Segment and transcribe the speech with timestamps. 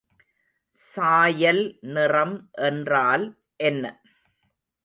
[0.79, 1.61] சாயல்
[1.91, 2.35] நிறம்
[2.61, 3.25] என்றால்
[3.63, 3.85] என்ன?